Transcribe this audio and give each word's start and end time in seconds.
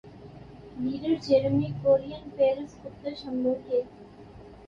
leader 0.77 1.13
Jeremy 1.23 1.69
Corbyn 1.81 2.29
Paris 2.37 2.71
خودکش 2.81 3.25
حملوں 3.25 3.53
کے 3.67 3.81